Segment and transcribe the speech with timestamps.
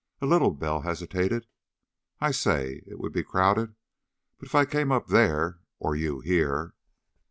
[0.19, 1.45] "A little." Bell hesitated.
[2.19, 3.75] "I say, it would be crowded,
[4.39, 6.73] but if I came up there, or you here...."